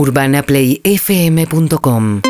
[0.00, 2.22] urbanaplayfm.com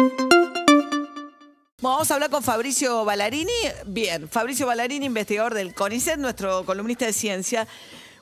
[1.81, 3.53] Vamos a hablar con Fabricio Ballarini.
[3.87, 7.69] Bien, Fabricio Ballarini, investigador del CONICET, nuestro columnista de ciencia.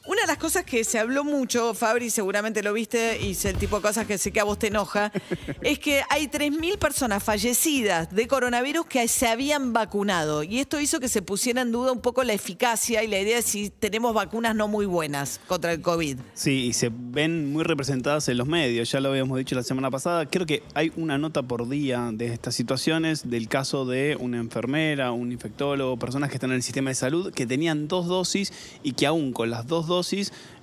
[0.09, 3.59] Una de las cosas que se habló mucho, Fabri, seguramente lo viste y es el
[3.59, 5.13] tipo de cosas que sé que a vos te enoja,
[5.61, 10.45] es que hay 3.000 personas fallecidas de coronavirus que se habían vacunado.
[10.45, 13.37] Y esto hizo que se pusiera en duda un poco la eficacia y la idea
[13.37, 16.17] de si tenemos vacunas no muy buenas contra el COVID.
[16.33, 19.91] Sí, y se ven muy representadas en los medios, ya lo habíamos dicho la semana
[19.91, 20.25] pasada.
[20.25, 25.13] Creo que hay una nota por día de estas situaciones, del caso de una enfermera,
[25.13, 28.93] un infectólogo, personas que están en el sistema de salud, que tenían dos dosis y
[28.93, 29.98] que aún con las dos dosis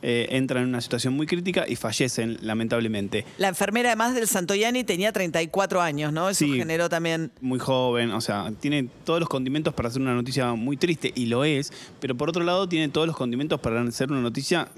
[0.01, 3.25] eh, entran en una situación muy crítica y fallecen, lamentablemente.
[3.37, 6.29] La enfermera, además del Santoyani, tenía 34 años, ¿no?
[6.29, 7.31] Eso generó también.
[7.41, 11.25] Muy joven, o sea, tiene todos los condimentos para hacer una noticia muy triste, y
[11.25, 14.69] lo es, pero por otro lado, tiene todos los condimentos para hacer una noticia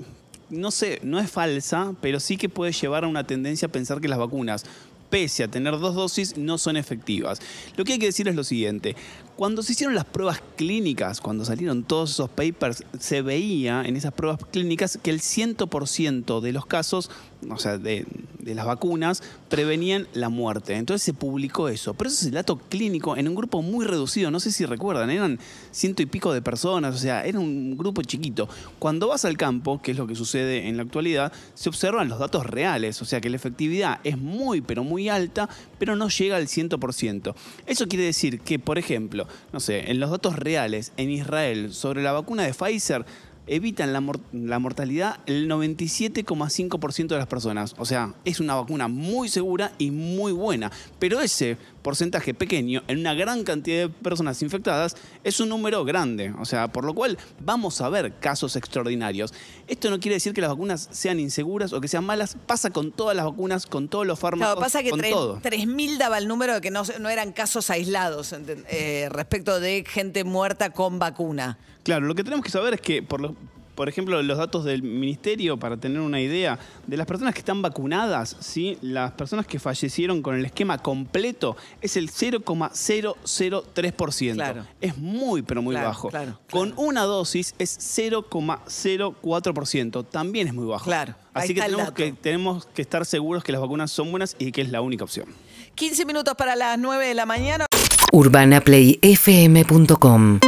[0.49, 3.99] no sé, no es falsa, pero sí que puede llevar a una tendencia a pensar
[3.99, 4.65] que las vacunas
[5.09, 7.39] pese a tener dos dosis, no son efectivas.
[7.75, 8.95] Lo que hay que decir es lo siguiente.
[9.35, 14.13] Cuando se hicieron las pruebas clínicas, cuando salieron todos esos papers, se veía en esas
[14.13, 17.11] pruebas clínicas que el 100% de los casos,
[17.49, 18.05] o sea, de,
[18.47, 20.75] de las vacunas prevenían la muerte.
[20.75, 21.93] Entonces se publicó eso.
[21.93, 24.31] Pero eso es el dato clínico en un grupo muy reducido.
[24.31, 25.37] No sé si recuerdan, eran
[25.71, 28.47] ciento y pico de personas, o sea, era un grupo chiquito.
[28.79, 32.19] Cuando vas al campo, que es lo que sucede en la actualidad, se observan los
[32.19, 36.37] datos reales, o sea que la efectividad es muy, pero muy alta, pero no llega
[36.37, 37.35] al 100%.
[37.65, 42.01] Eso quiere decir que, por ejemplo, no sé, en los datos reales en Israel sobre
[42.01, 43.05] la vacuna de Pfizer,
[43.47, 47.75] evitan la, mortalidad el 97,5% de las personas.
[47.77, 50.71] O sea, es una vacuna muy segura y muy buena.
[50.99, 56.33] Pero ese porcentaje pequeño en una gran cantidad de personas infectadas es un número grande.
[56.37, 59.33] O sea, por lo cual vamos a ver casos extraordinarios.
[59.69, 62.35] Esto no quiere decir que las vacunas sean inseguras o que sean malas.
[62.45, 64.55] Pasa con todas las vacunas, con todos los fármacos.
[64.55, 68.35] No, pasa que 3.000 daba el número de que no, eran casos aislados
[68.69, 71.57] eh, respecto de gente muerta con vacuna.
[71.83, 73.33] Claro, lo que tenemos que saber es que, por,
[73.77, 76.57] por ejemplo, los datos del ministerio, para tener una idea,
[76.87, 78.79] de las personas que están vacunadas, ¿sí?
[78.81, 84.33] las personas que fallecieron con el esquema completo es el 0,003%.
[84.33, 84.65] Claro.
[84.81, 86.09] Es muy, pero muy bajo.
[86.49, 90.07] Con una dosis es 0,04%.
[90.09, 90.85] También es muy bajo.
[90.85, 91.13] Claro.
[91.35, 94.61] Así que tenemos, que tenemos que estar seguros que las vacunas son buenas y que
[94.61, 95.27] es la única opción.
[95.75, 97.67] 15 minutos para las 9 de la mañana.
[98.11, 100.39] UrbanaPlayFM.com